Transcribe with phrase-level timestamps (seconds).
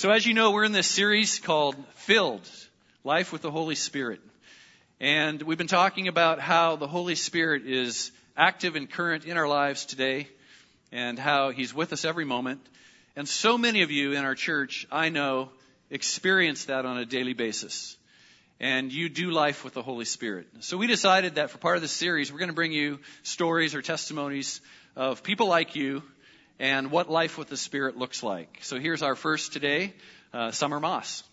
[0.00, 2.48] So, as you know, we're in this series called Filled
[3.04, 4.22] Life with the Holy Spirit.
[4.98, 9.46] And we've been talking about how the Holy Spirit is active and current in our
[9.46, 10.28] lives today
[10.90, 12.66] and how He's with us every moment.
[13.14, 15.50] And so many of you in our church, I know,
[15.90, 17.98] experience that on a daily basis.
[18.58, 20.46] And you do life with the Holy Spirit.
[20.60, 23.74] So we decided that for part of this series, we're going to bring you stories
[23.74, 24.62] or testimonies
[24.96, 26.02] of people like you
[26.60, 28.58] and what life with the Spirit looks like.
[28.60, 29.94] So here's our first today,
[30.32, 31.24] uh, Summer Moss.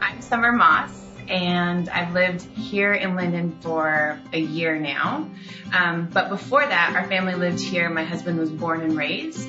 [0.00, 0.90] I'm Summer Moss
[1.28, 5.30] and I've lived here in Lynden for a year now.
[5.72, 7.88] Um, but before that, our family lived here.
[7.88, 9.48] My husband was born and raised.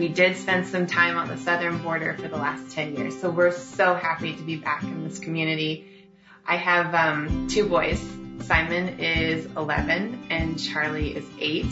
[0.00, 3.28] We did spend some time on the southern border for the last 10 years, so
[3.28, 6.08] we're so happy to be back in this community.
[6.46, 8.02] I have um, two boys.
[8.40, 11.66] Simon is 11 and Charlie is 8.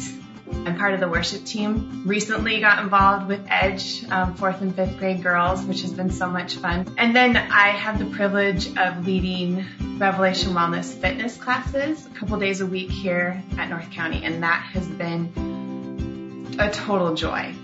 [0.67, 2.03] I'm part of the worship team.
[2.05, 6.29] Recently got involved with Edge, um, fourth and fifth grade girls, which has been so
[6.29, 6.95] much fun.
[6.99, 9.65] And then I have the privilege of leading
[9.97, 14.61] Revelation Wellness fitness classes a couple days a week here at North County, and that
[14.75, 17.55] has been a total joy.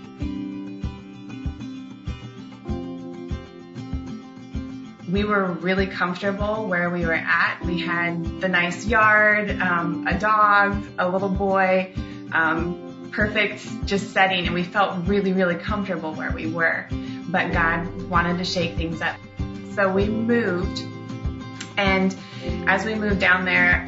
[5.09, 7.61] We were really comfortable where we were at.
[7.63, 11.93] We had the nice yard, um, a dog, a little boy,
[12.31, 16.87] um, perfect just setting, and we felt really, really comfortable where we were.
[17.27, 19.15] But God wanted to shake things up.
[19.73, 20.83] So we moved,
[21.77, 22.15] and
[22.67, 23.87] as we moved down there,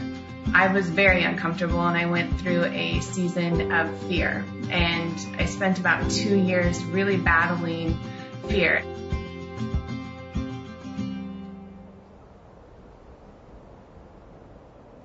[0.53, 4.45] I was very uncomfortable and I went through a season of fear.
[4.69, 7.99] And I spent about two years really battling
[8.47, 8.81] fear.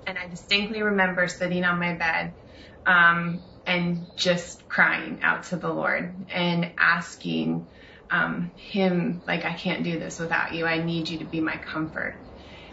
[0.05, 2.33] And I distinctly remember sitting on my bed
[2.85, 7.67] um, and just crying out to the Lord and asking
[8.09, 10.65] um, Him, like, I can't do this without you.
[10.65, 12.15] I need you to be my comfort.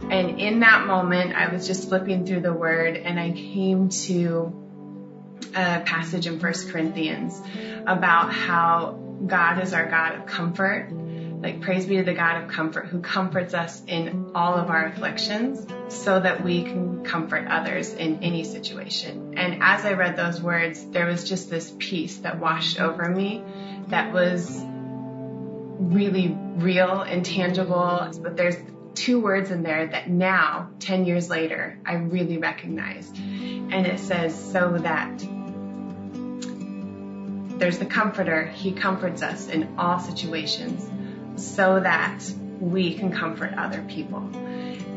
[0.02, 4.68] And in that moment, I was just flipping through the Word and I came to
[5.54, 7.40] a passage in First Corinthians
[7.86, 10.88] about how God is our God of comfort
[11.40, 14.86] like, praise be to the God of comfort who comforts us in all of our
[14.86, 19.38] afflictions so that we can comfort others in any situation.
[19.38, 23.42] And as I read those words, there was just this peace that washed over me
[23.88, 24.62] that was
[25.78, 28.10] really real and tangible.
[28.22, 28.56] But there's
[28.94, 33.08] two words in there that now, 10 years later, I really recognize.
[33.08, 35.18] And it says, so that
[37.58, 38.46] there's the comforter.
[38.46, 40.86] He comforts us in all situations
[41.40, 42.20] so that
[42.60, 44.30] we can comfort other people.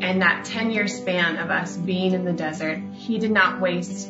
[0.00, 4.08] And that 10 year span of us being in the desert, he did not waste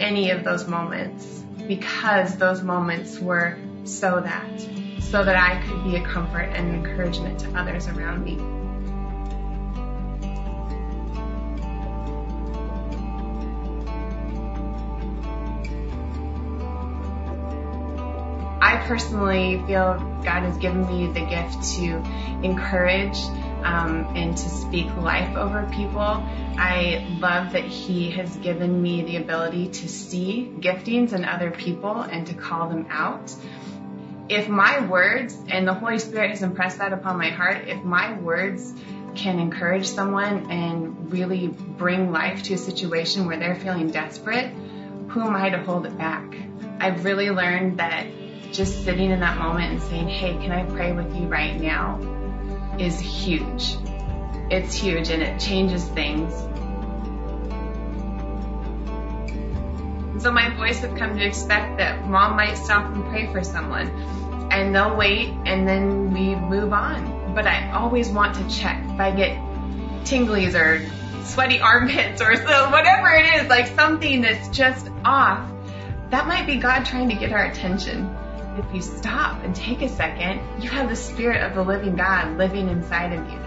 [0.00, 1.24] any of those moments
[1.68, 4.60] because those moments were so that,
[5.00, 8.55] so that I could be a comfort and encouragement to others around me.
[18.86, 22.02] Personally feel God has given me the gift to
[22.42, 23.18] encourage
[23.64, 26.00] um, and to speak life over people.
[26.00, 32.00] I love that He has given me the ability to see giftings in other people
[32.00, 33.34] and to call them out.
[34.28, 38.18] If my words, and the Holy Spirit has impressed that upon my heart, if my
[38.18, 38.72] words
[39.14, 44.52] can encourage someone and really bring life to a situation where they're feeling desperate,
[45.08, 46.24] who am I to hold it back?
[46.78, 48.06] I've really learned that
[48.56, 52.00] just sitting in that moment and saying, Hey, can I pray with you right now?
[52.78, 53.76] is huge.
[54.50, 56.32] It's huge and it changes things.
[60.22, 63.88] So my boys have come to expect that mom might stop and pray for someone
[64.50, 67.34] and they'll wait and then we move on.
[67.34, 69.38] But I always want to check if I get
[70.04, 70.86] tinglies or
[71.24, 75.50] sweaty armpits or so, whatever it is, like something that's just off.
[76.10, 78.14] That might be God trying to get our attention
[78.58, 82.36] if you stop and take a second, you have the spirit of the living God
[82.38, 83.38] living inside of you.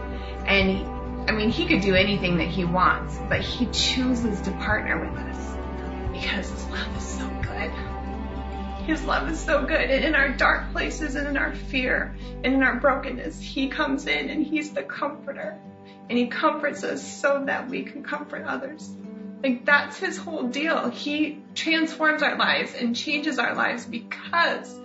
[0.45, 4.99] And I mean, he could do anything that he wants, but he chooses to partner
[4.99, 5.57] with us
[6.11, 7.71] because his love is so good.
[8.85, 9.89] His love is so good.
[9.91, 14.07] And in our dark places and in our fear and in our brokenness, he comes
[14.07, 15.57] in and he's the comforter.
[16.09, 18.89] And he comforts us so that we can comfort others.
[19.41, 20.89] Like that's his whole deal.
[20.89, 24.77] He transforms our lives and changes our lives because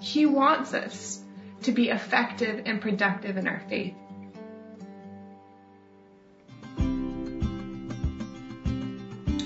[0.00, 1.22] he wants us
[1.62, 3.94] to be effective and productive in our faith.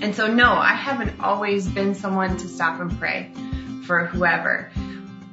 [0.02, 3.30] And so, no, I haven't always been someone to stop and pray
[3.86, 4.72] for whoever.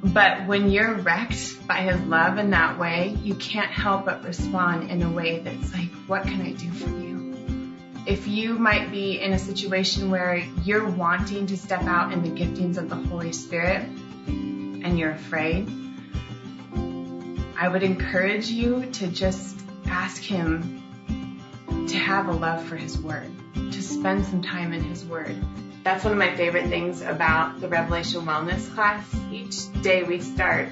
[0.02, 4.90] But when you're wrecked by his love in that way, you can't help but respond
[4.90, 7.19] in a way that's like, what can I do for you?
[8.10, 12.28] If you might be in a situation where you're wanting to step out in the
[12.28, 13.82] giftings of the Holy Spirit
[14.26, 15.70] and you're afraid,
[17.56, 20.82] I would encourage you to just ask him
[21.86, 25.36] to have a love for his word, to spend some time in his word.
[25.84, 29.04] That's one of my favorite things about the Revelation Wellness class.
[29.30, 30.68] Each day we start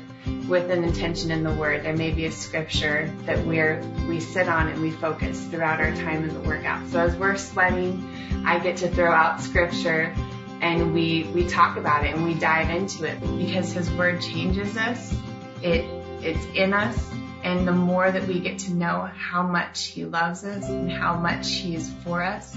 [0.49, 1.85] with an intention in the Word.
[1.85, 5.95] There may be a scripture that we're we sit on and we focus throughout our
[5.97, 6.89] time in the workout.
[6.89, 10.15] So as we're sweating, I get to throw out scripture
[10.61, 14.77] and we we talk about it and we dive into it because His Word changes
[14.77, 15.15] us.
[15.63, 15.85] It
[16.23, 16.99] it's in us.
[17.45, 21.15] And the more that we get to know how much He loves us and how
[21.15, 22.57] much He is for us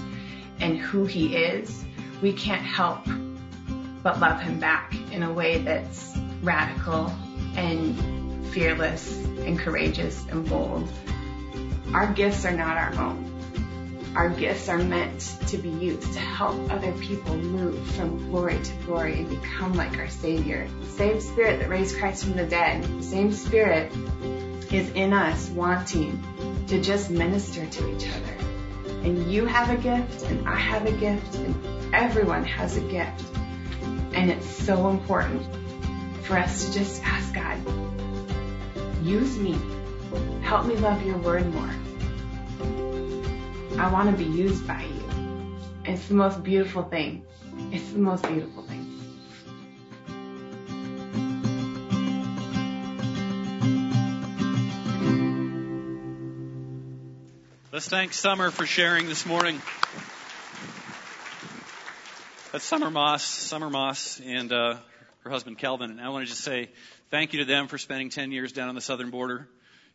[0.60, 1.84] and who He is,
[2.22, 3.06] we can't help
[4.04, 7.14] but love him back in a way that's radical
[7.56, 10.88] and fearless and courageous and bold.
[11.94, 13.28] Our gifts are not our own.
[14.16, 18.74] Our gifts are meant to be used to help other people move from glory to
[18.86, 20.68] glory and become like our Savior.
[20.82, 23.92] The same Spirit that raised Christ from the dead, the same Spirit
[24.72, 26.22] is in us wanting
[26.68, 28.38] to just minister to each other.
[29.04, 31.56] And you have a gift, and I have a gift, and
[31.94, 33.22] Everyone has a gift.
[34.14, 35.42] And it's so important
[36.32, 37.58] for us to just ask God,
[39.04, 39.60] use me.
[40.42, 41.70] Help me love your word more.
[43.78, 45.04] I want to be used by you.
[45.84, 47.26] It's the most beautiful thing.
[47.74, 48.88] It's the most beautiful thing.
[57.74, 59.62] Let's thank Summer for sharing this morning.
[62.54, 64.78] That's Summer Moss, Summer Moss, and uh,
[65.24, 65.92] her husband Kelvin.
[65.92, 66.70] And I want to just say
[67.10, 69.48] thank you to them for spending 10 years down on the southern border,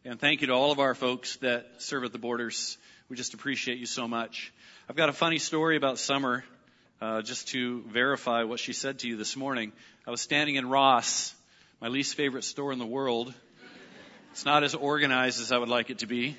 [0.04, 2.78] and thank you to all of our folks that serve at the borders.
[3.08, 4.52] We just appreciate you so much.
[4.88, 6.44] I've got a funny story about Summer,
[7.00, 9.72] uh, just to verify what she said to you this morning.
[10.06, 11.34] I was standing in Ross,
[11.80, 13.34] my least favorite store in the world.
[14.30, 16.36] It's not as organized as I would like it to be.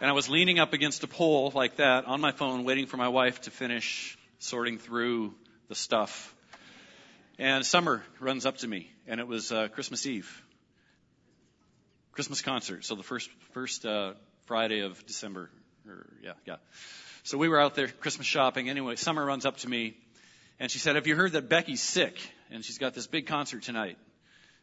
[0.00, 2.96] And I was leaning up against a pole like that on my phone, waiting for
[2.96, 5.34] my wife to finish sorting through
[5.68, 6.34] the stuff.
[7.40, 10.30] And Summer runs up to me, and it was uh, Christmas Eve,
[12.12, 12.84] Christmas concert.
[12.84, 14.12] So the first first uh,
[14.44, 15.48] Friday of December,
[15.88, 16.56] or yeah, yeah.
[17.22, 18.68] So we were out there Christmas shopping.
[18.68, 19.96] Anyway, Summer runs up to me,
[20.58, 22.18] and she said, "Have you heard that Becky's sick
[22.50, 23.96] and she's got this big concert tonight?"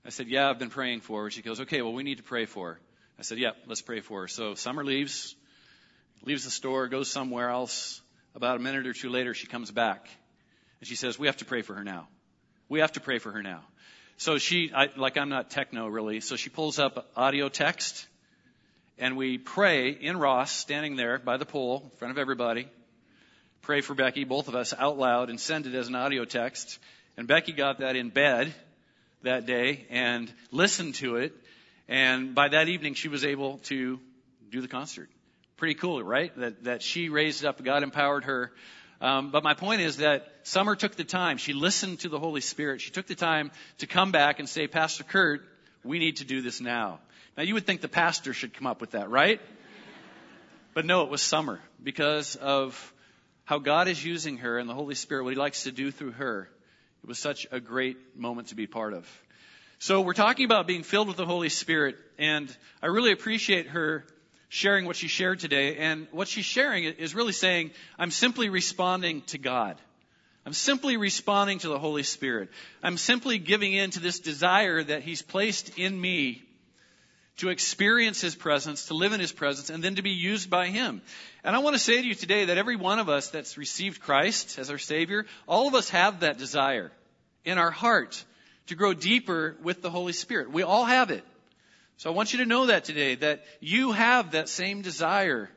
[0.06, 2.24] I said, "Yeah, I've been praying for her." She goes, "Okay, well we need to
[2.24, 2.80] pray for her."
[3.18, 5.36] I said, "Yeah, let's pray for her." So Summer leaves,
[6.22, 8.04] leaves the store, goes somewhere else.
[8.36, 10.08] About a minute or two later, she comes back
[10.80, 12.08] and she says, We have to pray for her now.
[12.70, 13.62] We have to pray for her now.
[14.18, 18.08] So she, I, like I'm not techno really, so she pulls up audio text
[19.00, 22.68] and we pray in Ross, standing there by the pool in front of everybody.
[23.62, 26.80] Pray for Becky, both of us out loud, and send it as an audio text.
[27.16, 28.54] And Becky got that in bed
[29.22, 31.36] that day and listened to it.
[31.88, 34.00] And by that evening, she was able to
[34.50, 35.10] do the concert.
[35.58, 36.36] Pretty cool, right?
[36.38, 38.52] That, that she raised up, God empowered her.
[39.00, 41.38] Um, but my point is that Summer took the time.
[41.38, 42.82] She listened to the Holy Spirit.
[42.82, 45.42] She took the time to come back and say, Pastor Kurt,
[45.84, 47.00] we need to do this now.
[47.38, 49.40] Now you would think the pastor should come up with that, right?
[50.74, 52.94] But no, it was Summer because of
[53.46, 56.12] how God is using her and the Holy Spirit, what He likes to do through
[56.12, 56.50] her.
[57.04, 59.08] It was such a great moment to be part of.
[59.80, 64.06] So we're talking about being filled with the Holy Spirit, and I really appreciate her
[64.50, 65.78] sharing what she shared today.
[65.78, 69.78] And what she's sharing is really saying, I'm simply responding to God.
[70.46, 72.50] I'm simply responding to the Holy Spirit.
[72.82, 76.42] I'm simply giving in to this desire that He's placed in me
[77.38, 80.68] to experience His presence, to live in His presence, and then to be used by
[80.68, 81.02] Him.
[81.44, 84.02] And I want to say to you today that every one of us that's received
[84.02, 86.92] Christ as our Savior, all of us have that desire
[87.44, 88.24] in our heart
[88.68, 90.50] to grow deeper with the Holy Spirit.
[90.50, 91.26] We all have it.
[91.98, 95.50] So I want you to know that today, that you have that same desire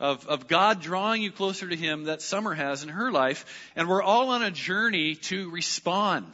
[0.00, 3.70] of, of God drawing you closer to Him that Summer has in her life.
[3.76, 6.26] And we're all on a journey to respond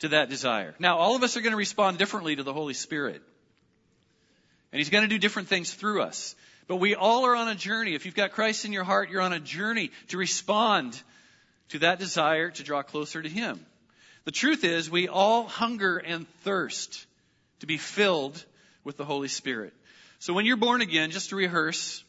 [0.00, 0.74] to that desire.
[0.78, 3.22] Now, all of us are going to respond differently to the Holy Spirit.
[4.70, 6.34] And He's going to do different things through us.
[6.66, 7.94] But we all are on a journey.
[7.94, 11.00] If you've got Christ in your heart, you're on a journey to respond
[11.70, 13.64] to that desire to draw closer to Him.
[14.24, 17.06] The truth is, we all hunger and thirst
[17.64, 18.44] to be filled
[18.84, 19.72] with the Holy Spirit.
[20.18, 22.04] So when you're born again, just to rehearse,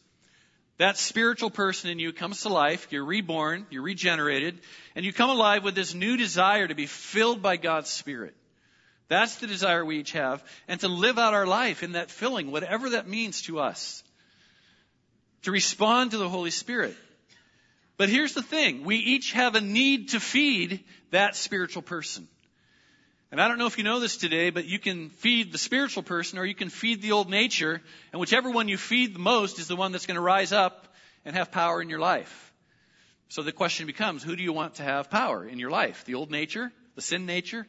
[0.76, 4.60] that spiritual person in you comes to life, you're reborn, you're regenerated,
[4.94, 8.34] and you come alive with this new desire to be filled by God's Spirit.
[9.08, 12.50] That's the desire we each have, and to live out our life in that filling,
[12.50, 14.04] whatever that means to us.
[15.44, 16.94] To respond to the Holy Spirit.
[17.96, 18.84] But here's the thing.
[18.84, 22.28] We each have a need to feed that spiritual person.
[23.32, 26.02] And I don't know if you know this today, but you can feed the spiritual
[26.02, 29.58] person or you can feed the old nature, and whichever one you feed the most
[29.58, 32.52] is the one that's going to rise up and have power in your life.
[33.28, 36.04] So the question becomes, who do you want to have power in your life?
[36.04, 36.72] The old nature?
[36.94, 37.66] The sin nature?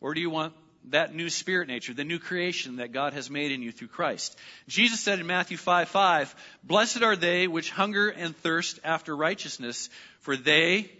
[0.00, 0.54] Or do you want
[0.90, 4.38] that new spirit nature, the new creation that God has made in you through Christ?
[4.68, 9.90] Jesus said in Matthew 5 5, Blessed are they which hunger and thirst after righteousness,
[10.20, 10.92] for they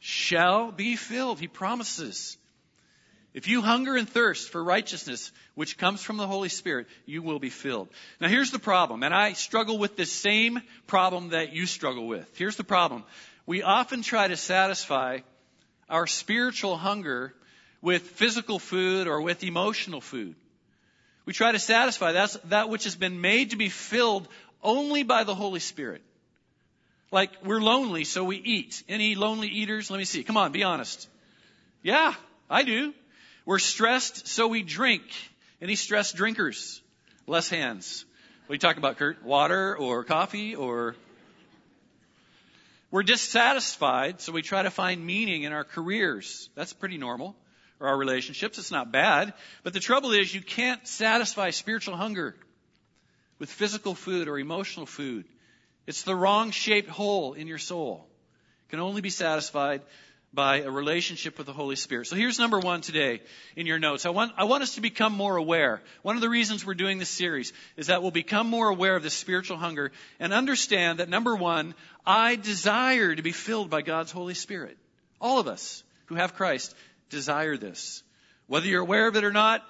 [0.00, 1.38] shall be filled.
[1.38, 2.36] He promises.
[3.36, 7.38] If you hunger and thirst for righteousness, which comes from the Holy Spirit, you will
[7.38, 7.90] be filled.
[8.18, 12.26] Now here's the problem, and I struggle with the same problem that you struggle with.
[12.38, 13.04] Here's the problem.
[13.44, 15.18] We often try to satisfy
[15.90, 17.34] our spiritual hunger
[17.82, 20.34] with physical food or with emotional food.
[21.26, 24.28] We try to satisfy that, that which has been made to be filled
[24.62, 26.00] only by the Holy Spirit.
[27.10, 28.82] Like we're lonely, so we eat.
[28.88, 29.90] Any lonely eaters?
[29.90, 30.24] Let me see.
[30.24, 31.06] Come on, be honest.
[31.82, 32.14] Yeah,
[32.48, 32.94] I do.
[33.46, 35.04] We're stressed, so we drink.
[35.62, 36.82] Any stressed drinkers?
[37.28, 38.04] Less hands.
[38.46, 39.22] What are you talking about, Kurt?
[39.22, 40.96] Water or coffee or?
[42.90, 46.50] We're dissatisfied, so we try to find meaning in our careers.
[46.56, 47.36] That's pretty normal.
[47.78, 48.58] Or our relationships.
[48.58, 49.32] It's not bad.
[49.62, 52.34] But the trouble is you can't satisfy spiritual hunger
[53.38, 55.24] with physical food or emotional food.
[55.86, 58.08] It's the wrong shaped hole in your soul.
[58.66, 59.82] It can only be satisfied
[60.36, 62.06] by a relationship with the Holy Spirit.
[62.06, 63.22] So here's number one today
[63.56, 64.06] in your notes.
[64.06, 65.82] I want, I want us to become more aware.
[66.02, 69.02] One of the reasons we're doing this series is that we'll become more aware of
[69.02, 69.90] this spiritual hunger
[70.20, 71.74] and understand that number one,
[72.04, 74.76] I desire to be filled by God's Holy Spirit.
[75.20, 76.76] All of us who have Christ
[77.10, 78.04] desire this.
[78.46, 79.64] Whether you're aware of it or not,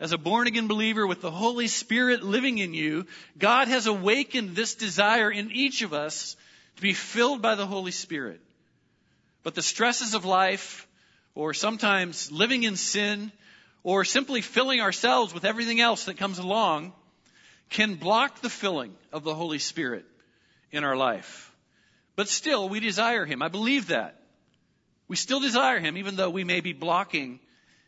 [0.00, 3.06] as a born again believer with the Holy Spirit living in you,
[3.38, 6.36] God has awakened this desire in each of us
[6.76, 8.40] to be filled by the Holy Spirit.
[9.42, 10.86] But the stresses of life,
[11.34, 13.32] or sometimes living in sin,
[13.82, 16.92] or simply filling ourselves with everything else that comes along,
[17.70, 20.04] can block the filling of the Holy Spirit
[20.72, 21.52] in our life.
[22.16, 23.42] But still, we desire Him.
[23.42, 24.20] I believe that.
[25.08, 27.40] We still desire Him, even though we may be blocking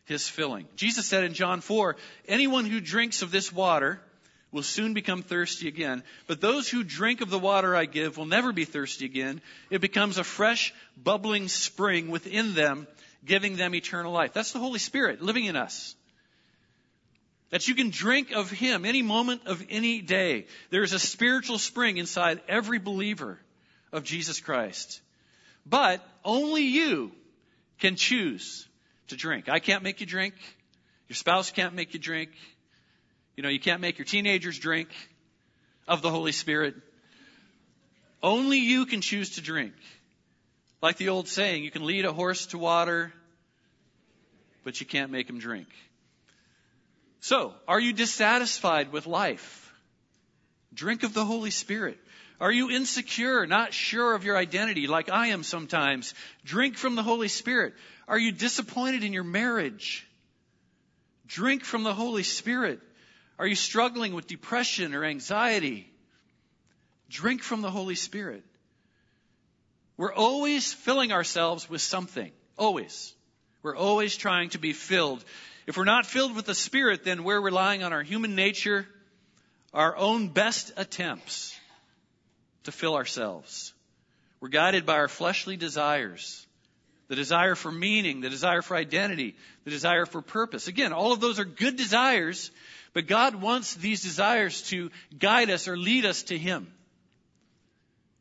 [0.05, 0.67] His filling.
[0.77, 4.01] Jesus said in John 4, anyone who drinks of this water
[4.53, 6.03] will soon become thirsty again.
[6.27, 9.41] But those who drink of the water I give will never be thirsty again.
[9.71, 12.87] It becomes a fresh, bubbling spring within them,
[13.25, 14.35] giving them eternal life.
[14.35, 15.97] That's the Holy Spirit living in us.
[17.51, 20.47] That you can drink of Him any moment of any day.
[20.71, 23.39] There is a spiritual spring inside every believer
[23.91, 25.01] of Jesus Christ.
[25.65, 27.13] But only you
[27.79, 28.67] can choose
[29.09, 29.49] to drink.
[29.49, 30.35] I can't make you drink.
[31.09, 32.31] Your spouse can't make you drink.
[33.37, 34.89] You know, you can't make your teenagers drink
[35.89, 36.75] of the Holy Spirit.
[38.23, 39.73] Only you can choose to drink.
[40.83, 43.13] Like the old saying, you can lead a horse to water,
[44.65, 45.69] but you can't make him drink.
[47.21, 49.73] So, are you dissatisfied with life?
[50.75, 51.99] Drink of the Holy Spirit.
[52.41, 56.15] Are you insecure, not sure of your identity, like I am sometimes?
[56.45, 57.75] Drink from the Holy Spirit.
[58.09, 60.07] Are you disappointed in your marriage?
[61.29, 62.81] Drink from the Holy Spirit.
[63.39, 65.91] Are you struggling with depression or anxiety?
[67.09, 68.45] Drink from the Holy Spirit.
[69.97, 72.31] We're always filling ourselves with something.
[72.57, 73.15] Always.
[73.63, 75.25] We're always trying to be filled.
[75.67, 78.87] If we're not filled with the Spirit, then we're relying on our human nature,
[79.73, 81.57] our own best attempts
[82.65, 83.73] to fill ourselves.
[84.41, 86.45] We're guided by our fleshly desires.
[87.09, 90.67] The desire for meaning, the desire for identity, the desire for purpose.
[90.67, 92.51] Again, all of those are good desires,
[92.93, 96.73] but God wants these desires to guide us or lead us to Him.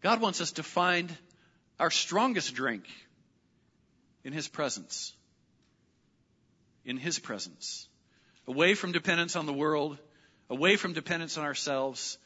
[0.01, 1.15] God wants us to find
[1.79, 2.85] our strongest drink
[4.23, 5.13] in His presence.
[6.85, 7.87] In His presence.
[8.47, 9.97] Away from dependence on the world,
[10.49, 12.17] away from dependence on ourselves,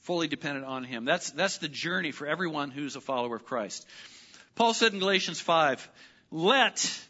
[0.00, 1.04] fully dependent on Him.
[1.04, 3.86] That's, that's the journey for everyone who's a follower of Christ.
[4.54, 5.88] Paul said in Galatians 5,
[6.30, 7.00] let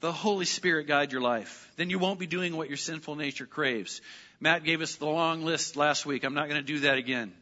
[0.00, 1.72] the Holy Spirit guide your life.
[1.76, 4.00] Then you won't be doing what your sinful nature craves.
[4.40, 6.24] Matt gave us the long list last week.
[6.24, 7.32] I'm not going to do that again.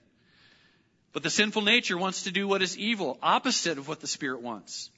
[1.13, 4.41] But the sinful nature wants to do what is evil, opposite of what the Spirit
[4.41, 4.91] wants.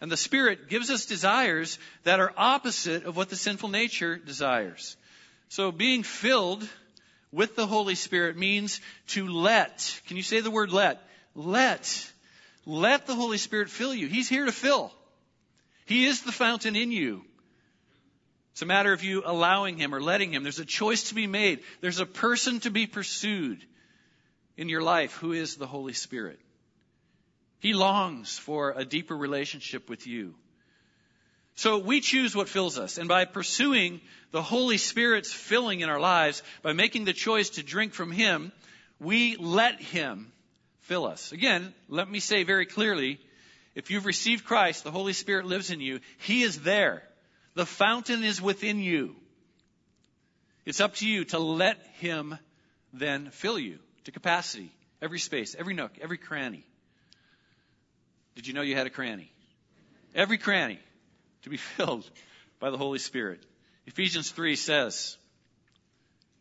[0.00, 4.96] And the Spirit gives us desires that are opposite of what the sinful nature desires.
[5.48, 6.68] So being filled
[7.32, 10.00] with the Holy Spirit means to let.
[10.06, 11.02] Can you say the word let?
[11.34, 12.12] Let.
[12.64, 14.06] Let the Holy Spirit fill you.
[14.06, 14.92] He's here to fill.
[15.86, 17.24] He is the fountain in you.
[18.58, 20.42] It's a matter of you allowing Him or letting Him.
[20.42, 21.60] There's a choice to be made.
[21.80, 23.64] There's a person to be pursued
[24.56, 26.40] in your life who is the Holy Spirit.
[27.60, 30.34] He longs for a deeper relationship with you.
[31.54, 32.98] So we choose what fills us.
[32.98, 34.00] And by pursuing
[34.32, 38.50] the Holy Spirit's filling in our lives, by making the choice to drink from Him,
[38.98, 40.32] we let Him
[40.80, 41.30] fill us.
[41.30, 43.20] Again, let me say very clearly,
[43.76, 47.04] if you've received Christ, the Holy Spirit lives in you, He is there.
[47.54, 49.16] The fountain is within you.
[50.64, 52.38] It's up to you to let Him
[52.92, 56.64] then fill you to capacity, every space, every nook, every cranny.
[58.34, 59.30] Did you know you had a cranny?
[60.14, 60.78] Every cranny
[61.42, 62.08] to be filled
[62.60, 63.42] by the Holy Spirit.
[63.86, 65.16] Ephesians 3 says,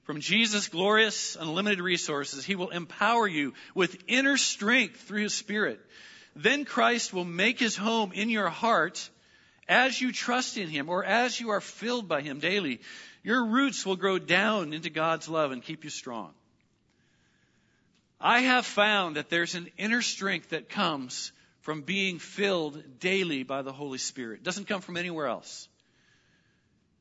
[0.08, 5.82] from Jesus' glorious, unlimited resources, He will empower you with inner strength through His Spirit.
[6.34, 9.10] Then Christ will make His home in your heart
[9.68, 12.82] as you trust in Him or as you are filled by Him daily.
[13.24, 16.32] Your roots will grow down into God's love and keep you strong.
[18.20, 21.32] I have found that there's an inner strength that comes
[21.62, 24.40] from being filled daily by the Holy Spirit.
[24.40, 25.68] It doesn't come from anywhere else.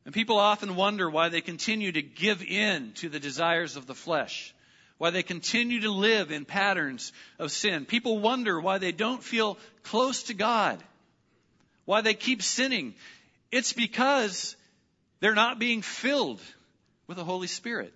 [0.05, 3.95] And people often wonder why they continue to give in to the desires of the
[3.95, 4.55] flesh,
[4.99, 7.87] why they continue to live in patterns of sin.
[7.87, 10.83] People wonder why they don't feel close to God,
[11.87, 12.95] why they keep sinning.
[13.51, 14.55] It's because
[15.21, 16.41] they're not being filled
[17.07, 17.95] with the Holy Spirit.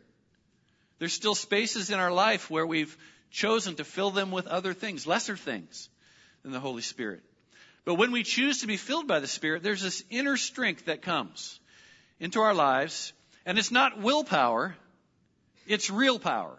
[0.99, 2.97] There's still spaces in our life where we've
[3.31, 5.89] chosen to fill them with other things, lesser things
[6.43, 7.23] than the Holy Spirit.
[7.85, 11.03] But when we choose to be filled by the Spirit, there's this inner strength that
[11.03, 11.59] comes
[12.19, 13.13] into our lives,
[13.47, 14.77] and it's not willpower,
[15.67, 16.59] it's real power.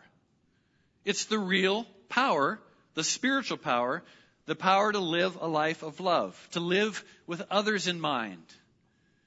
[1.06, 2.60] It's the real power,
[2.94, 4.04] the spiritual power,
[4.46, 8.44] the power to live a life of love, to live with others in mind,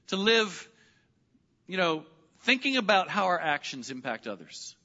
[0.08, 0.68] to live,
[1.66, 2.04] you know,
[2.40, 4.76] thinking about how our actions impact others.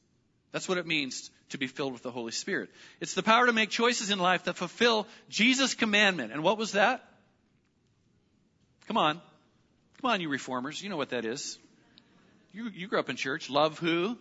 [0.52, 2.70] That's what it means to be filled with the Holy Spirit.
[3.00, 6.32] It's the power to make choices in life that fulfill Jesus' commandment.
[6.32, 7.04] And what was that?
[8.88, 9.22] Come on.
[10.02, 10.82] Come on, you reformers.
[10.82, 11.58] You know what that is.
[12.54, 13.50] You, you grew up in church.
[13.50, 14.18] Love who?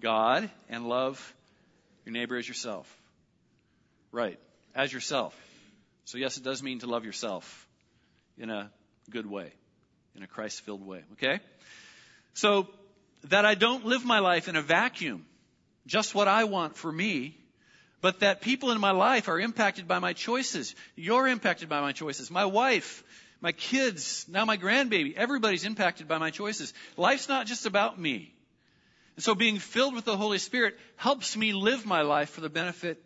[0.00, 0.50] God.
[0.68, 1.34] And love
[2.04, 2.92] your neighbor as yourself.
[4.10, 4.38] Right.
[4.74, 5.34] As yourself.
[6.04, 7.68] So yes, it does mean to love yourself
[8.36, 8.70] in a
[9.10, 9.52] good way.
[10.16, 11.02] In a Christ filled way.
[11.14, 11.40] Okay?
[12.34, 12.68] So,
[13.28, 15.24] that I don't live my life in a vacuum
[15.86, 17.36] just what I want for me,
[18.00, 20.74] but that people in my life are impacted by my choices.
[20.94, 22.30] You're impacted by my choices.
[22.30, 23.02] My wife,
[23.40, 26.72] my kids, now my grandbaby, everybody's impacted by my choices.
[26.96, 28.32] Life's not just about me.
[29.16, 32.50] And so being filled with the Holy Spirit helps me live my life for the
[32.50, 33.02] benefit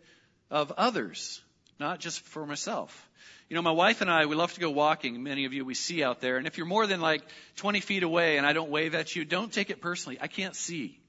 [0.49, 1.41] of others,
[1.79, 3.09] not just for myself.
[3.49, 5.23] You know, my wife and I, we love to go walking.
[5.23, 6.37] Many of you we see out there.
[6.37, 7.23] And if you're more than like
[7.55, 10.19] 20 feet away and I don't wave at you, don't take it personally.
[10.21, 10.99] I can't see.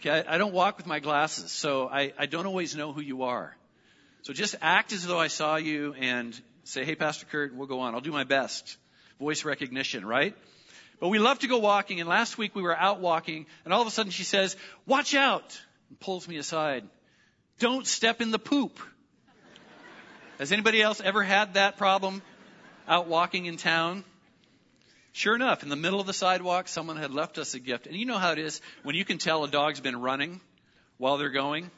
[0.00, 3.22] Okay, I, don't walk with my glasses, so I, I don't always know who you
[3.22, 3.56] are.
[4.22, 7.80] So just act as though I saw you and say, hey, Pastor Kurt, we'll go
[7.80, 7.94] on.
[7.94, 8.76] I'll do my best.
[9.18, 10.36] Voice recognition, right?
[11.00, 13.80] But we love to go walking, and last week we were out walking, and all
[13.80, 14.56] of a sudden she says,
[14.86, 16.84] watch out, and pulls me aside.
[17.58, 18.78] Don't step in the poop.
[20.38, 22.20] Has anybody else ever had that problem
[22.86, 24.04] out walking in town?
[25.12, 27.86] Sure enough, in the middle of the sidewalk, someone had left us a gift.
[27.86, 30.42] And you know how it is when you can tell a dog's been running
[30.98, 31.70] while they're going?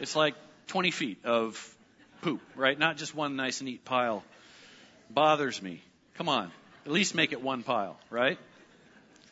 [0.00, 0.34] It's like
[0.66, 1.74] 20 feet of
[2.20, 2.78] poop, right?
[2.78, 4.22] Not just one nice neat pile.
[5.08, 5.80] Bothers me.
[6.16, 6.50] Come on.
[6.84, 8.38] At least make it one pile, right?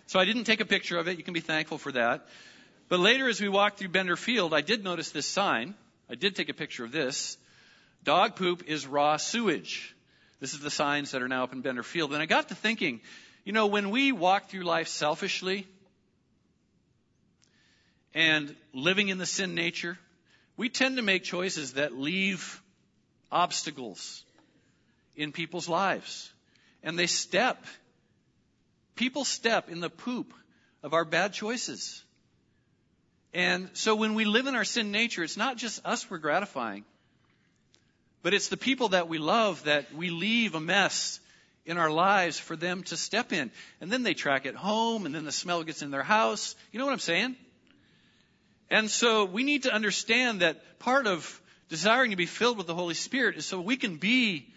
[0.07, 1.19] So I didn't take a picture of it.
[1.19, 2.27] You can be thankful for that.
[2.89, 5.75] But later as we walked through Bender Field, I did notice this sign.
[6.09, 7.37] I did take a picture of this.
[8.07, 9.93] Dog poop is raw sewage.
[10.39, 12.13] This is the signs that are now up in Bender Field.
[12.13, 13.01] And I got to thinking,
[13.45, 15.67] you know, when we walk through life selfishly
[18.15, 19.99] and living in the sin nature,
[20.57, 22.63] we tend to make choices that leave
[23.33, 24.23] obstacles
[25.17, 26.31] in people's lives.
[26.85, 27.65] And they step,
[28.95, 30.33] people step in the poop
[30.85, 32.05] of our bad choices.
[33.35, 36.85] And so when we live in our sin nature, it's not just us we're gratifying,
[38.23, 41.21] but it's the people that we love that we leave a mess
[41.65, 43.51] in our lives for them to step in.
[43.81, 46.55] And then they track it home, and then the smell gets in their house.
[46.73, 47.37] You know what I'm saying?
[48.71, 52.75] And so we need to understand that part of desiring to be filled with the
[52.75, 54.49] Holy Spirit is so we can be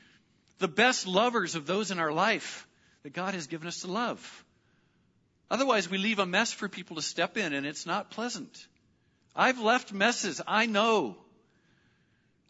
[0.59, 2.67] the best lovers of those in our life
[3.03, 4.45] that God has given us to love.
[5.49, 8.67] Otherwise, we leave a mess for people to step in, and it's not pleasant.
[9.35, 10.41] I've left messes.
[10.47, 11.17] I know.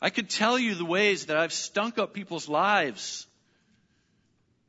[0.02, 3.28] I could tell you the ways that I've stunk up people's lives.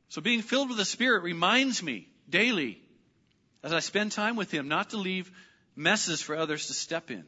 [0.09, 2.81] So being filled with the Spirit reminds me daily
[3.63, 5.31] as I spend time with Him not to leave
[5.75, 7.23] messes for others to step in.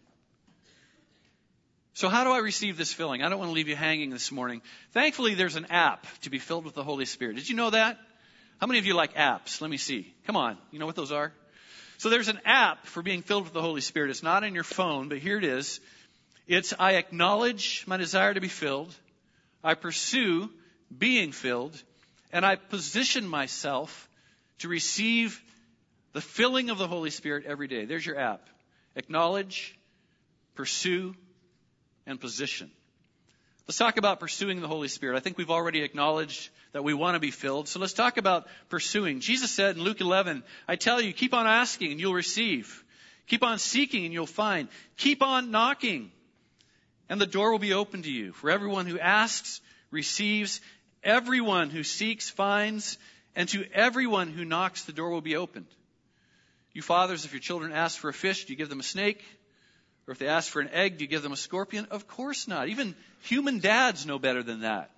[1.93, 3.21] So how do I receive this filling?
[3.21, 4.61] I don't want to leave you hanging this morning.
[4.91, 7.35] Thankfully, there's an app to be filled with the Holy Spirit.
[7.35, 7.99] Did you know that?
[8.59, 9.61] How many of you like apps?
[9.61, 10.13] Let me see.
[10.25, 10.57] Come on.
[10.71, 11.31] You know what those are?
[11.99, 14.09] So there's an app for being filled with the Holy Spirit.
[14.09, 15.79] It's not in your phone, but here it is.
[16.47, 18.93] It's I acknowledge my desire to be filled.
[19.63, 20.49] I pursue
[20.95, 21.81] being filled
[22.31, 24.09] and I position myself
[24.59, 25.41] to receive
[26.11, 27.85] the filling of the Holy Spirit every day.
[27.85, 28.47] There's your app.
[28.95, 29.77] Acknowledge,
[30.55, 31.15] pursue,
[32.05, 32.69] and position.
[33.67, 35.15] Let's talk about pursuing the Holy Spirit.
[35.15, 37.69] I think we've already acknowledged that we want to be filled.
[37.69, 39.21] So let's talk about pursuing.
[39.21, 42.83] Jesus said in Luke 11, I tell you, keep on asking and you'll receive.
[43.27, 44.67] Keep on seeking and you'll find.
[44.97, 46.11] Keep on knocking
[47.13, 48.33] and the door will be open to you.
[48.33, 50.61] For everyone who asks, receives.
[51.03, 52.97] Everyone who seeks, finds.
[53.35, 55.67] And to everyone who knocks, the door will be opened.
[56.73, 59.23] You fathers, if your children ask for a fish, do you give them a snake?
[60.07, 61.85] Or if they ask for an egg, do you give them a scorpion?
[61.91, 62.67] Of course not.
[62.69, 64.89] Even human dads know better than that.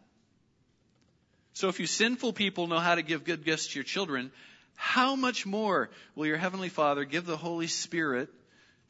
[1.51, 4.31] So if you sinful people know how to give good gifts to your children,
[4.77, 8.29] how much more will your Heavenly Father give the Holy Spirit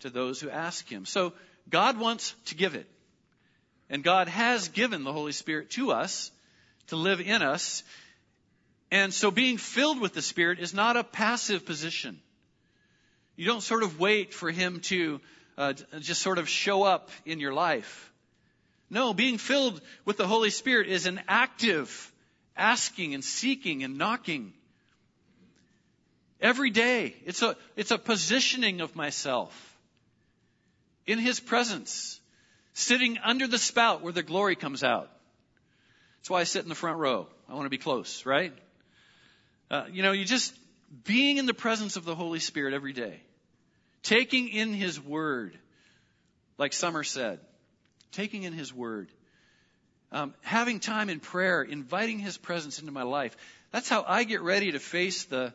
[0.01, 1.07] to those who ask Him?
[1.07, 1.33] So
[1.67, 2.87] God wants to give it.
[3.89, 6.31] And God has given the Holy Spirit to us
[6.87, 7.83] to live in us.
[8.91, 12.19] And so being filled with the Spirit is not a passive position.
[13.35, 15.19] You don't sort of wait for Him to
[15.57, 18.11] uh, just sort of show up in your life.
[18.89, 22.11] No, being filled with the Holy Spirit is an active
[22.55, 24.53] asking and seeking and knocking.
[26.39, 27.15] Every day.
[27.25, 29.77] It's a, it's a positioning of myself
[31.07, 32.19] in His presence,
[32.75, 35.09] sitting under the spout where the glory comes out.
[36.19, 37.27] That's why I sit in the front row.
[37.49, 38.53] I want to be close, right?
[39.71, 40.53] Uh, you know, you just
[41.05, 43.21] being in the presence of the Holy Spirit every day.
[44.03, 45.57] Taking in His Word,
[46.57, 47.39] like Summer said,
[48.11, 49.09] taking in His Word.
[50.11, 53.35] Um, having time in prayer, inviting His presence into my life.
[53.71, 55.53] That's how I get ready to face the,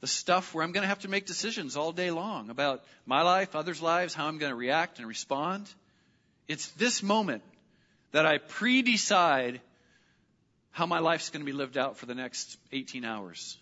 [0.00, 3.22] the stuff where I'm going to have to make decisions all day long about my
[3.22, 5.68] life, others' lives, how I'm going to react and respond.
[6.48, 7.42] It's this moment
[8.12, 9.60] that I pre-decide
[10.70, 13.58] how my life's going to be lived out for the next 18 hours.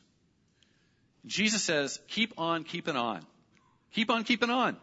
[1.27, 3.23] Jesus says, keep on keeping on.
[3.93, 4.77] Keep on keeping on.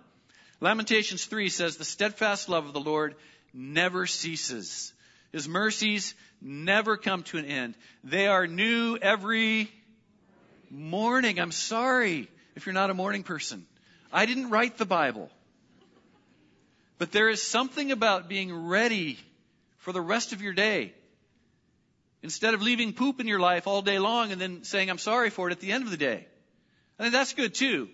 [0.59, 3.15] Lamentations 3 says, The steadfast love of the Lord
[3.53, 4.93] never ceases.
[5.31, 7.75] His mercies never come to an end.
[8.03, 9.71] They are new every
[10.69, 11.39] morning.
[11.39, 13.65] I'm sorry if you're not a morning person.
[14.11, 15.29] I didn't write the Bible.
[17.03, 19.19] But there is something about being ready
[19.79, 20.93] for the rest of your day.
[22.21, 25.29] Instead of leaving poop in your life all day long and then saying, I'm sorry
[25.29, 26.25] for it at the end of the day.
[26.97, 27.89] I think that's good too.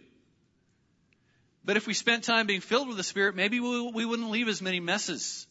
[1.65, 4.47] But if we spent time being filled with the Spirit, maybe we, we wouldn't leave
[4.47, 5.47] as many messes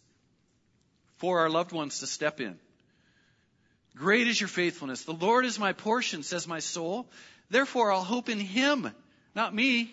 [1.16, 2.61] for our loved ones to step in.
[3.97, 5.03] Great is your faithfulness.
[5.03, 7.11] The Lord is my portion, says my soul.
[7.51, 8.88] Therefore I'll hope in Him,
[9.35, 9.90] not me.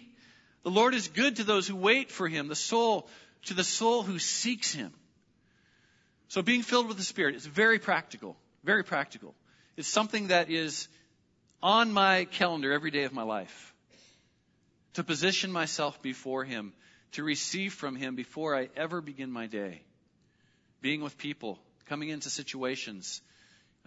[0.61, 3.07] The Lord is good to those who wait for Him, the soul,
[3.45, 4.93] to the soul who seeks Him.
[6.27, 9.35] So being filled with the Spirit is very practical, very practical.
[9.77, 10.87] It's something that is
[11.61, 13.73] on my calendar every day of my life
[14.93, 16.73] to position myself before Him,
[17.13, 19.81] to receive from Him before I ever begin my day.
[20.81, 23.21] Being with people, coming into situations,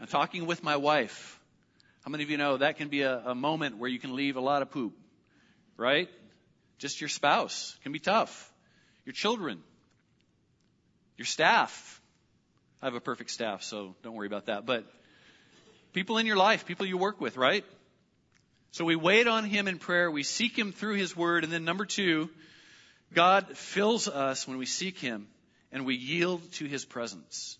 [0.00, 1.40] uh, talking with my wife.
[2.04, 4.36] How many of you know that can be a, a moment where you can leave
[4.36, 4.94] a lot of poop,
[5.76, 6.08] right?
[6.78, 8.52] Just your spouse can be tough.
[9.08, 9.62] Your children,
[11.16, 12.02] your staff.
[12.82, 14.66] I have a perfect staff, so don't worry about that.
[14.66, 14.84] But
[15.94, 17.64] people in your life, people you work with, right?
[18.70, 21.64] So we wait on Him in prayer, we seek Him through His Word, and then
[21.64, 22.28] number two,
[23.14, 25.26] God fills us when we seek Him
[25.72, 27.56] and we yield to His presence.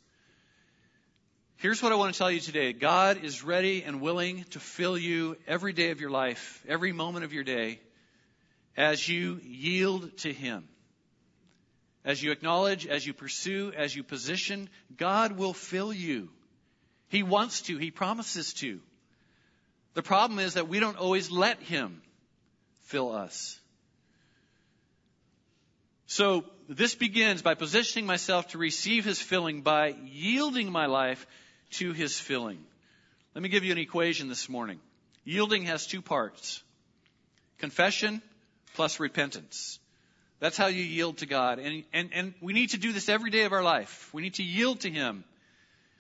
[1.57, 2.75] Here's what I want to tell you today.
[2.75, 7.25] God is ready and willing to fill you every day of your life, every moment
[7.25, 7.81] of your day,
[8.77, 10.69] as you yield to Him.
[12.05, 16.31] As you acknowledge, as you pursue, as you position, God will fill you.
[17.09, 17.77] He wants to.
[17.77, 18.81] He promises to.
[19.95, 22.03] The problem is that we don't always let Him
[22.83, 23.59] fill us.
[26.07, 31.27] So this begins by positioning myself to receive His filling by yielding my life
[31.73, 32.59] to His filling.
[33.35, 34.81] Let me give you an equation this morning.
[35.25, 36.63] Yielding has two parts.
[37.59, 38.23] Confession
[38.75, 39.79] plus repentance.
[40.41, 41.59] That's how you yield to God.
[41.59, 44.11] And, and, and we need to do this every day of our life.
[44.13, 45.25] We need to yield to Him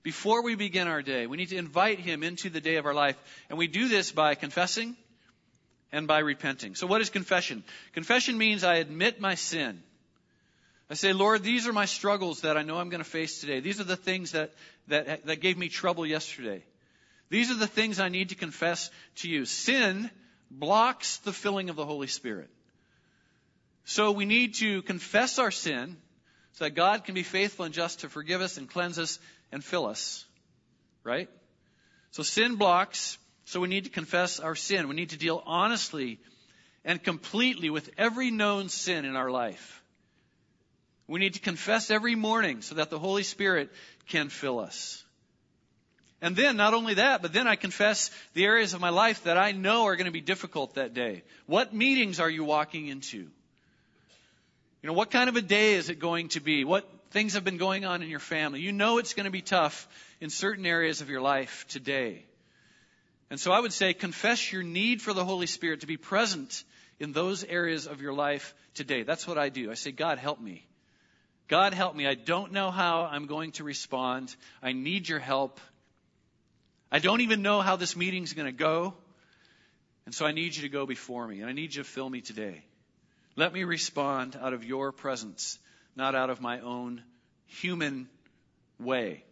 [0.02, 1.26] before we begin our day.
[1.26, 3.16] We need to invite Him into the day of our life.
[3.48, 4.96] And we do this by confessing
[5.90, 6.76] and by repenting.
[6.76, 7.64] So what is confession?
[7.94, 9.82] Confession means I admit my sin.
[10.90, 13.60] I say, Lord, these are my struggles that I know I'm going to face today.
[13.60, 14.52] These are the things that,
[14.86, 16.62] that, that gave me trouble yesterday.
[17.28, 19.44] These are the things I need to confess to you.
[19.44, 20.10] Sin
[20.50, 22.48] blocks the filling of the Holy Spirit.
[23.88, 25.96] So we need to confess our sin
[26.52, 29.18] so that God can be faithful and just to forgive us and cleanse us
[29.50, 30.26] and fill us.
[31.04, 31.30] Right?
[32.10, 34.88] So sin blocks, so we need to confess our sin.
[34.88, 36.20] We need to deal honestly
[36.84, 39.82] and completely with every known sin in our life.
[41.06, 43.70] We need to confess every morning so that the Holy Spirit
[44.06, 45.02] can fill us.
[46.20, 49.38] And then, not only that, but then I confess the areas of my life that
[49.38, 51.22] I know are going to be difficult that day.
[51.46, 53.30] What meetings are you walking into?
[54.82, 56.64] You know, what kind of a day is it going to be?
[56.64, 58.60] What things have been going on in your family?
[58.60, 59.88] You know it's going to be tough
[60.20, 62.24] in certain areas of your life today.
[63.30, 66.64] And so I would say confess your need for the Holy Spirit to be present
[67.00, 69.02] in those areas of your life today.
[69.02, 69.70] That's what I do.
[69.70, 70.64] I say, God, help me.
[71.48, 72.06] God, help me.
[72.06, 74.34] I don't know how I'm going to respond.
[74.62, 75.60] I need your help.
[76.90, 78.94] I don't even know how this meeting's going to go.
[80.06, 82.08] And so I need you to go before me, and I need you to fill
[82.08, 82.62] me today.
[83.38, 85.60] Let me respond out of your presence,
[85.94, 87.04] not out of my own
[87.46, 88.08] human
[88.80, 89.22] way.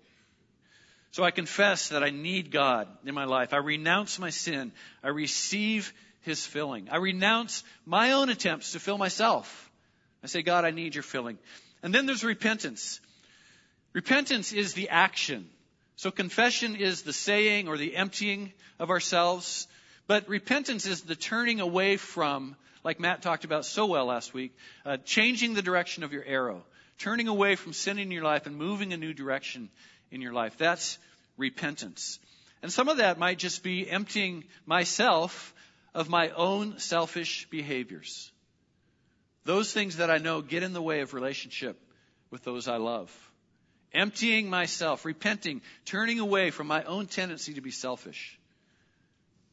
[1.11, 3.53] So I confess that I need God in my life.
[3.53, 4.71] I renounce my sin.
[5.03, 6.89] I receive His filling.
[6.89, 9.73] I renounce my own attempts to fill myself.
[10.23, 11.37] I say, God, I need your filling.
[11.83, 13.01] And then there's repentance.
[13.93, 15.49] Repentance is the action.
[15.97, 19.67] So confession is the saying or the emptying of ourselves.
[20.07, 24.57] But repentance is the turning away from, like Matt talked about so well last week,
[24.85, 26.63] uh, changing the direction of your arrow,
[26.99, 29.69] turning away from sin in your life and moving a new direction
[30.11, 30.57] in your life.
[30.59, 30.99] That's
[31.37, 32.19] repentance.
[32.63, 35.55] And some of that might just be emptying myself
[35.95, 38.31] of my own selfish behaviors.
[39.45, 41.81] Those things that I know get in the way of relationship
[42.31, 43.11] with those I love
[43.97, 48.39] emptying myself, repenting, turning away from my own tendency to be selfish.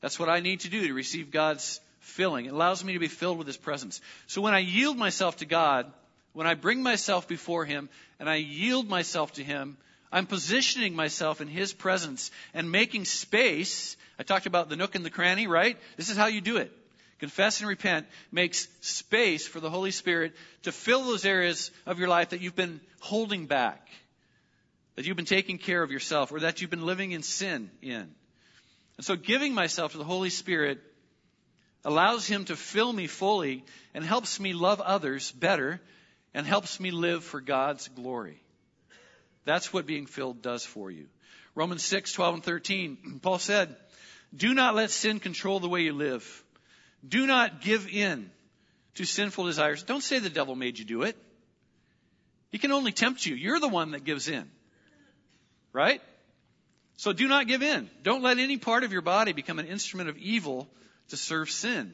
[0.04, 2.46] That's what I need to do to receive God's filling.
[2.46, 4.02] It allows me to be filled with His presence.
[4.28, 5.90] So when I yield myself to God,
[6.34, 7.88] when I bring myself before Him
[8.20, 9.78] and I yield myself to Him,
[10.12, 13.96] I'm positioning myself in His presence and making space.
[14.20, 15.78] I talked about the nook and the cranny, right?
[15.96, 16.70] This is how you do it.
[17.20, 22.10] Confess and repent makes space for the Holy Spirit to fill those areas of your
[22.10, 23.88] life that you've been holding back
[24.96, 28.14] that you've been taking care of yourself or that you've been living in sin in.
[28.98, 30.80] And so giving myself to the Holy Spirit
[31.84, 35.82] allows Him to fill me fully and helps me love others better
[36.34, 38.42] and helps me live for God's glory.
[39.46, 41.08] That's what being filled does for you.
[41.56, 43.76] Romans 6, 12 and 13, Paul said,
[44.36, 46.44] Do not let sin control the way you live.
[47.08, 48.32] Do not give in
[48.96, 49.84] to sinful desires.
[49.84, 51.18] Don't say the devil made you do it.
[52.52, 53.36] He can only tempt you.
[53.36, 54.50] You're the one that gives in.
[55.74, 56.02] Right?
[56.98, 57.90] So do not give in.
[58.04, 60.70] Don't let any part of your body become an instrument of evil
[61.10, 61.94] to serve sin.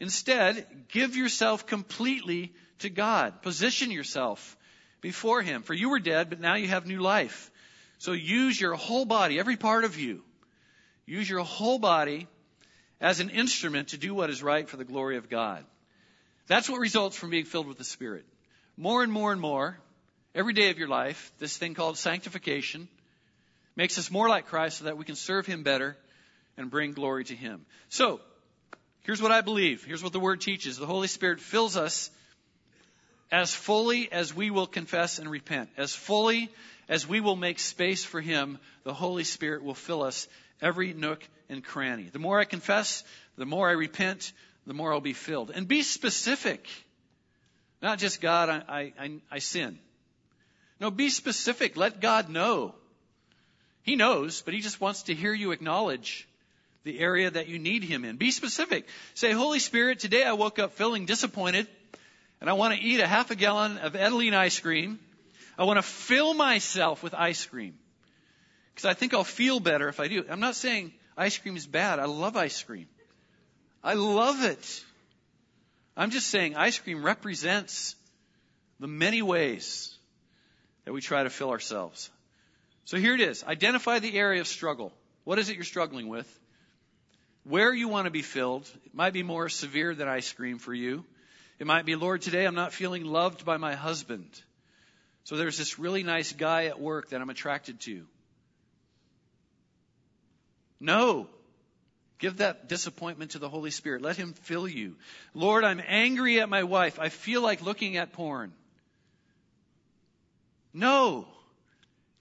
[0.00, 3.42] Instead, give yourself completely to God.
[3.42, 4.56] Position yourself
[5.00, 5.62] before Him.
[5.62, 7.50] For you were dead, but now you have new life.
[7.98, 10.22] So use your whole body, every part of you.
[11.06, 12.26] Use your whole body
[13.00, 15.64] as an instrument to do what is right for the glory of God.
[16.46, 18.24] That's what results from being filled with the Spirit.
[18.76, 19.78] More and more and more,
[20.34, 22.88] every day of your life, this thing called sanctification
[23.76, 25.96] makes us more like Christ so that we can serve Him better
[26.56, 27.66] and bring glory to Him.
[27.88, 28.20] So,
[29.02, 29.84] here's what I believe.
[29.84, 30.76] Here's what the Word teaches.
[30.76, 32.10] The Holy Spirit fills us
[33.30, 35.70] as fully as we will confess and repent.
[35.76, 36.50] As fully
[36.88, 40.28] as we will make space for Him, the Holy Spirit will fill us
[40.60, 42.08] every nook and cranny.
[42.12, 43.02] The more I confess,
[43.36, 44.32] the more I repent,
[44.66, 45.50] the more I'll be filled.
[45.50, 46.68] And be specific.
[47.82, 49.78] Not just God, I, I, I sin.
[50.80, 51.76] No, be specific.
[51.76, 52.74] Let God know.
[53.84, 56.26] He knows, but He just wants to hear you acknowledge
[56.82, 58.16] the area that you need Him in.
[58.16, 58.88] Be specific.
[59.14, 61.68] Say, Holy Spirit, today I woke up feeling disappointed
[62.40, 64.98] and I want to eat a half a gallon of Edaleen ice cream.
[65.58, 67.74] I want to fill myself with ice cream
[68.74, 70.24] because I think I'll feel better if I do.
[70.28, 71.98] I'm not saying ice cream is bad.
[71.98, 72.88] I love ice cream.
[73.82, 74.84] I love it.
[75.94, 77.96] I'm just saying ice cream represents
[78.80, 79.96] the many ways
[80.86, 82.10] that we try to fill ourselves.
[82.84, 83.44] So here it is.
[83.44, 84.92] Identify the area of struggle.
[85.24, 86.28] What is it you're struggling with?
[87.44, 88.68] Where you want to be filled.
[88.84, 91.04] It might be more severe than ice cream for you.
[91.58, 94.28] It might be, Lord, today I'm not feeling loved by my husband.
[95.24, 98.06] So there's this really nice guy at work that I'm attracted to.
[100.80, 101.28] No.
[102.18, 104.02] Give that disappointment to the Holy Spirit.
[104.02, 104.96] Let Him fill you.
[105.32, 106.98] Lord, I'm angry at my wife.
[106.98, 108.52] I feel like looking at porn.
[110.72, 111.26] No.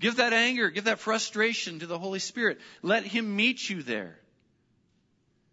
[0.03, 2.59] Give that anger, give that frustration to the Holy Spirit.
[2.81, 4.19] Let Him meet you there.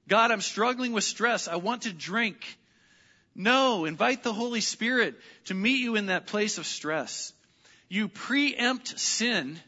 [0.08, 1.46] God, I'm struggling with stress.
[1.46, 2.58] I want to drink.
[3.32, 7.32] No, invite the Holy Spirit to meet you in that place of stress.
[7.88, 9.60] You preempt sin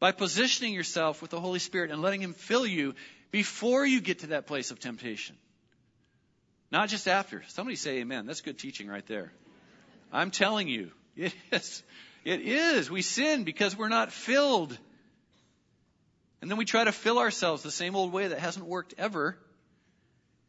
[0.00, 2.96] by positioning yourself with the Holy Spirit and letting Him fill you
[3.30, 5.36] before you get to that place of temptation.
[6.72, 7.44] Not just after.
[7.46, 8.26] Somebody say amen.
[8.26, 9.32] That's good teaching right there.
[10.12, 11.84] I'm telling you, it is.
[12.24, 12.90] It is.
[12.90, 14.76] We sin because we're not filled.
[16.40, 19.36] And then we try to fill ourselves the same old way that hasn't worked ever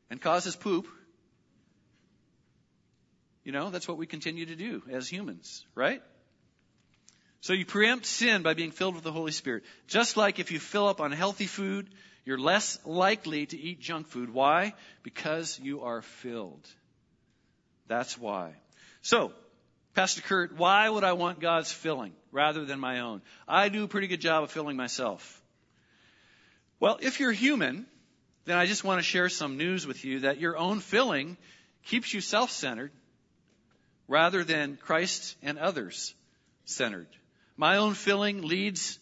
[0.10, 0.88] and causes poop.
[3.44, 6.02] You know, that's what we continue to do as humans, right?
[7.42, 9.64] So you preempt sin by being filled with the Holy Spirit.
[9.88, 11.90] Just like if you fill up on healthy food,
[12.26, 14.30] you're less likely to eat junk food.
[14.30, 14.74] Why?
[15.04, 16.68] Because you are filled.
[17.88, 18.54] That's why.
[19.02, 19.34] So,
[19.96, 23.22] Pastor Kurt, why would I want God's filling rather than my own?
[23.48, 25.42] I do a pretty good job of filling myself.
[26.80, 27.86] Well, if you're human,
[28.46, 31.38] then I just want to share some news with you that your own filling
[31.86, 32.92] keeps you self-centered
[34.08, 36.16] rather than Christ and others
[36.66, 37.08] centered.
[37.58, 39.00] My own filling leads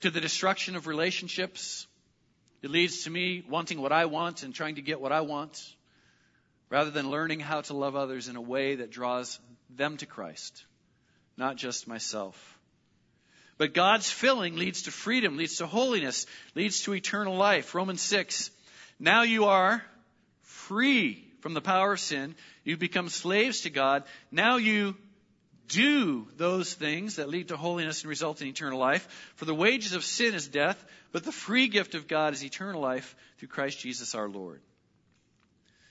[0.00, 1.86] to the destruction of relationships.
[2.62, 5.62] It leads to me wanting what I want and trying to get what I want
[6.70, 9.38] rather than learning how to love others in a way that draws
[9.70, 10.64] them to Christ,
[11.36, 12.58] not just myself.
[13.58, 17.74] But God's filling leads to freedom, leads to holiness, leads to eternal life.
[17.74, 18.50] Romans 6.
[19.00, 19.82] Now you are
[20.42, 22.34] free from the power of sin.
[22.64, 24.04] You've become slaves to God.
[24.30, 24.96] Now you
[25.68, 29.32] do those things that lead to holiness and result in eternal life.
[29.36, 32.80] For the wages of sin is death, but the free gift of God is eternal
[32.80, 34.60] life through Christ Jesus our Lord.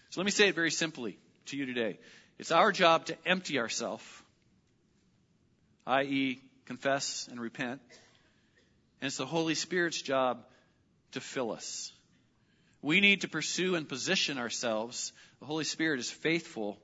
[0.09, 1.99] So let me say it very simply to you today.
[2.39, 4.03] It's our job to empty ourselves,
[5.87, 7.81] i.e., confess and repent.
[9.01, 10.43] And it's the Holy Spirit's job
[11.13, 11.91] to fill us.
[12.81, 15.13] We need to pursue and position ourselves.
[15.39, 16.77] The Holy Spirit is faithful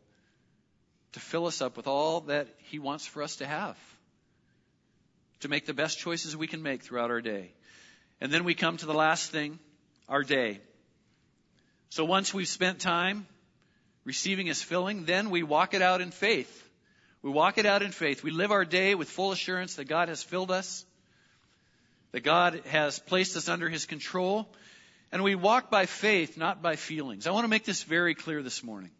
[1.13, 3.77] to fill us up with all that He wants for us to have,
[5.41, 7.51] to make the best choices we can make throughout our day.
[8.19, 9.59] And then we come to the last thing,
[10.09, 10.61] our day.
[11.89, 13.27] So once we've spent time
[14.05, 16.59] receiving His filling, then we walk it out in faith.
[17.21, 18.23] We walk it out in faith.
[18.23, 20.85] We live our day with full assurance that God has filled us,
[22.11, 24.47] that God has placed us under His control,
[25.11, 27.27] and we walk by faith, not by feelings.
[27.27, 28.91] I want to make this very clear this morning.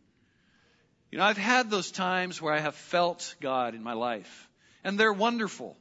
[1.12, 4.50] You know, I've had those times where I have felt God in my life,
[4.84, 5.76] and they're wonderful.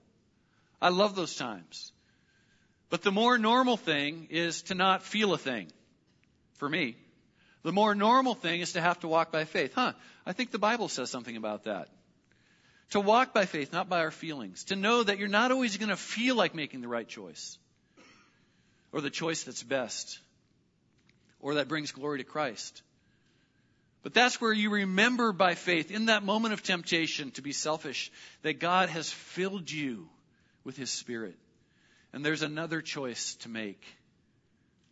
[0.81, 1.93] I love those times.
[2.91, 5.69] But the more normal thing is to not feel a thing,
[6.59, 6.97] for me.
[7.63, 9.73] The more normal thing is to have to walk by faith.
[9.75, 9.93] Huh,
[10.27, 11.89] I think the Bible says something about that.
[12.91, 14.65] To walk by faith, not by our feelings.
[14.65, 17.57] To know that you're not always going to feel like making the right choice,
[18.93, 20.19] or the choice that's best,
[21.41, 22.83] or that brings glory to Christ.
[24.03, 28.11] But that's where you remember by faith, in that moment of temptation to be selfish,
[28.43, 30.09] that God has filled you
[30.65, 31.37] with His Spirit.
[32.13, 33.83] And there's another choice to make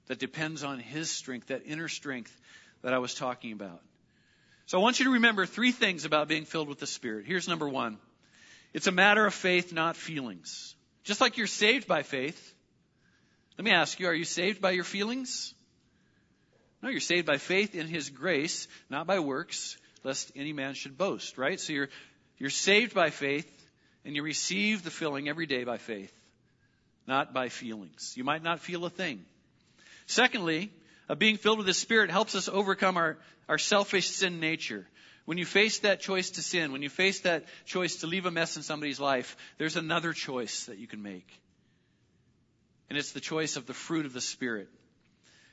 [0.06, 2.34] that depends on His strength, that inner strength
[2.82, 3.80] that I was talking about.
[4.66, 7.26] So I want you to remember three things about being filled with the Spirit.
[7.26, 7.98] Here's number one.
[8.72, 10.74] It's a matter of faith, not feelings.
[11.02, 12.54] Just like you're saved by faith.
[13.58, 15.54] Let me ask you, are you saved by your feelings?
[16.82, 20.96] No, you're saved by faith in His grace, not by works, lest any man should
[20.96, 21.60] boast, right?
[21.60, 21.88] So you're,
[22.38, 23.50] you're saved by faith,
[24.04, 26.12] and you receive the filling every day by faith,
[27.06, 28.14] not by feelings.
[28.16, 29.24] You might not feel a thing.
[30.06, 30.70] Secondly,
[31.18, 34.86] being filled with the Spirit helps us overcome our, our selfish sin nature.
[35.24, 38.30] When you face that choice to sin, when you face that choice to leave a
[38.30, 41.28] mess in somebody's life, there's another choice that you can make.
[42.88, 44.68] And it's the choice of the fruit of the Spirit.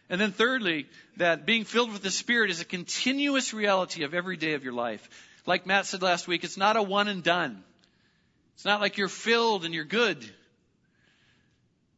[0.10, 0.88] And then thirdly,
[1.18, 4.74] that being filled with the Spirit is a continuous reality of every day of your
[4.74, 5.08] life.
[5.46, 7.64] Like Matt said last week, it's not a one and done.
[8.56, 10.18] It's not like you're filled and you're good.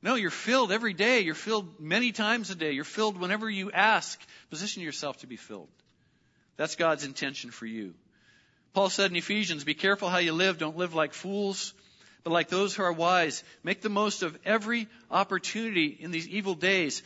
[0.02, 1.20] No, you're filled every day.
[1.22, 2.72] You're filled many times a day.
[2.72, 4.20] You're filled whenever you ask.
[4.50, 5.70] Position yourself to be filled.
[6.56, 7.93] That's God's intention for you.
[8.74, 10.58] Paul said in Ephesians, be careful how you live.
[10.58, 11.74] Don't live like fools,
[12.24, 13.43] but like those who are wise.
[13.64, 17.02] Make the most of every opportunity in these evil days.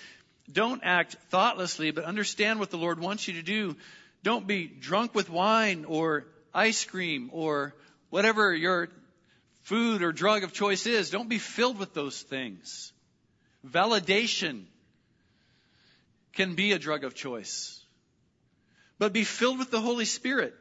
[0.51, 3.75] Don't act thoughtlessly, but understand what the Lord wants you to do.
[4.23, 7.73] Don't be drunk with wine or ice cream or
[8.09, 8.89] whatever your
[9.63, 11.09] food or drug of choice is.
[11.09, 12.93] Don't be filled with those things.
[13.67, 14.63] Validation
[16.33, 17.79] can be a drug of choice.
[18.99, 20.53] But be filled with the Holy Spirit,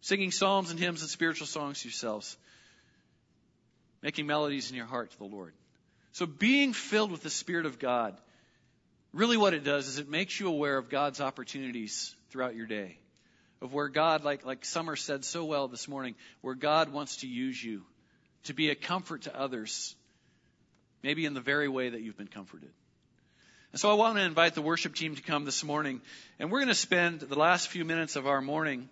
[0.00, 2.36] singing psalms and hymns and spiritual songs to yourselves,
[4.02, 5.52] making melodies in your heart to the Lord.
[6.12, 8.16] So being filled with the Spirit of God,
[9.12, 12.98] really what it does is it makes you aware of God's opportunities throughout your day.
[13.60, 17.26] Of where God, like, like Summer said so well this morning, where God wants to
[17.26, 17.82] use you
[18.44, 19.96] to be a comfort to others,
[21.02, 22.70] maybe in the very way that you've been comforted.
[23.72, 26.00] And so I want to invite the worship team to come this morning,
[26.38, 28.88] and we're going to spend the last few minutes of our morning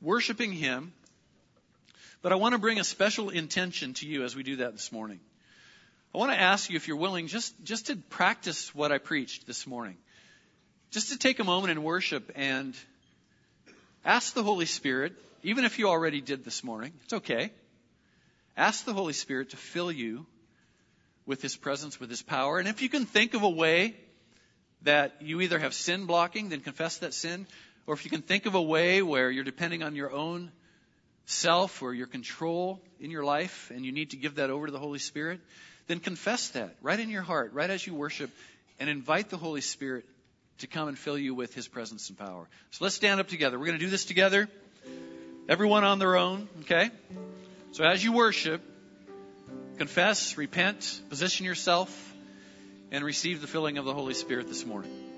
[0.00, 0.92] worshiping Him.
[2.22, 4.92] But I want to bring a special intention to you as we do that this
[4.92, 5.20] morning.
[6.14, 9.46] I want to ask you if you're willing just, just to practice what I preached
[9.46, 9.96] this morning.
[10.90, 12.74] Just to take a moment in worship and
[14.04, 17.50] ask the Holy Spirit, even if you already did this morning, it's okay.
[18.56, 20.26] Ask the Holy Spirit to fill you
[21.26, 22.58] with His presence, with His power.
[22.58, 23.94] And if you can think of a way
[24.82, 27.46] that you either have sin blocking, then confess that sin,
[27.86, 30.50] or if you can think of a way where you're depending on your own
[31.26, 34.72] self or your control in your life and you need to give that over to
[34.72, 35.40] the Holy Spirit,
[35.86, 38.30] then confess that right in your heart, right as you worship,
[38.78, 40.04] and invite the Holy Spirit
[40.60, 42.48] to come and fill you with His presence and power.
[42.70, 43.58] So let's stand up together.
[43.58, 44.48] We're going to do this together.
[45.48, 46.90] Everyone on their own, okay?
[47.72, 48.62] So as you worship,
[49.78, 52.14] confess, repent, position yourself,
[52.92, 55.09] and receive the filling of the Holy Spirit this morning.